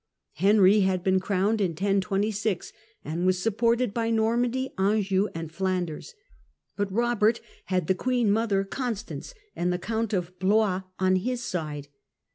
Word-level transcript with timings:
Henry 0.33 0.79
had 0.79 1.03
been 1.03 1.19
crowned 1.19 1.61
in 1.61 1.73
1026, 1.73 2.73
and 3.05 3.23
was 3.23 3.37
supported 3.37 3.93
by 3.93 4.09
Normandy, 4.09 4.73
Anjou, 4.75 5.27
and 5.35 5.51
Flanders, 5.51 6.15
but 6.75 6.89
Eobert 6.91 7.39
had 7.65 7.85
the 7.85 7.93
queen 7.93 8.31
mother 8.31 8.63
Constance 8.63 9.35
and 9.55 9.71
the 9.71 9.77
Count 9.77 10.11
of 10.11 10.39
Blois 10.39 10.81
on 10.97 11.17
his 11.17 11.43
side. 11.43 11.87